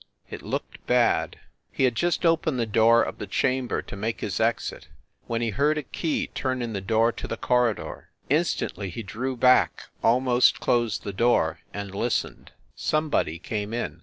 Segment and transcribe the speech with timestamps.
[0.31, 1.37] It looked bad....
[1.71, 4.87] He had just opened the door of the chamber to make his exit,
[5.27, 8.09] when he heard a key turn in the door to the corridor.
[8.27, 12.51] Instantly he drew back, almost closed the door, and listened.
[12.75, 13.99] Somebody came in.